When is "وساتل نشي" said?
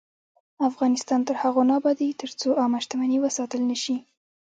3.21-3.97